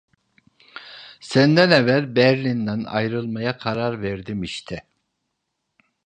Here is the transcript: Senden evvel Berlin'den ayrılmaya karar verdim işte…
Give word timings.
Senden 1.19 1.69
evvel 1.71 2.15
Berlin'den 2.15 2.83
ayrılmaya 2.83 3.57
karar 3.57 4.01
verdim 4.01 4.43
işte… 4.43 4.83